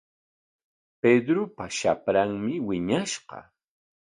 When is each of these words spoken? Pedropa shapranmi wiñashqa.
Pedropa 1.01 1.65
shapranmi 1.77 2.53
wiñashqa. 2.67 3.39